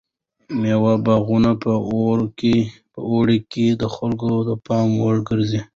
د 0.47 0.49
مېوې 0.61 0.93
باغونه 1.05 1.51
په 1.63 1.71
اوړي 3.07 3.37
کې 3.51 3.65
د 3.81 3.83
خلکو 3.95 4.31
د 4.47 4.51
پام 4.67 4.89
وړ 5.01 5.15
ګرځي. 5.29 5.61